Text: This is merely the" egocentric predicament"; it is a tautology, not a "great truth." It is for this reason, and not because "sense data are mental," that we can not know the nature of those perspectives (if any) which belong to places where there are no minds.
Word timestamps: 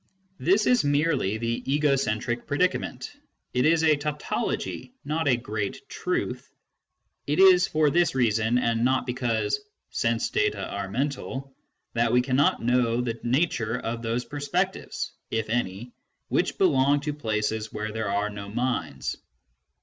This 0.39 0.65
is 0.65 0.83
merely 0.83 1.37
the" 1.37 1.63
egocentric 1.75 2.47
predicament"; 2.47 3.15
it 3.53 3.67
is 3.67 3.83
a 3.83 3.95
tautology, 3.95 4.95
not 5.05 5.27
a 5.27 5.37
"great 5.37 5.87
truth." 5.89 6.51
It 7.27 7.37
is 7.37 7.67
for 7.67 7.91
this 7.91 8.15
reason, 8.15 8.57
and 8.57 8.83
not 8.83 9.05
because 9.05 9.59
"sense 9.91 10.31
data 10.31 10.67
are 10.69 10.89
mental," 10.89 11.55
that 11.93 12.11
we 12.11 12.23
can 12.23 12.35
not 12.35 12.63
know 12.63 12.99
the 12.99 13.19
nature 13.21 13.77
of 13.77 14.01
those 14.01 14.25
perspectives 14.25 15.11
(if 15.29 15.51
any) 15.51 15.91
which 16.29 16.57
belong 16.57 17.01
to 17.01 17.13
places 17.13 17.71
where 17.71 17.91
there 17.91 18.09
are 18.09 18.31
no 18.31 18.49
minds. 18.49 19.17